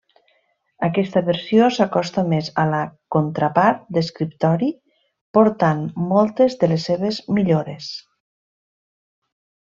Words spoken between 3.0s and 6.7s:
contrapart d'escriptori, portant moltes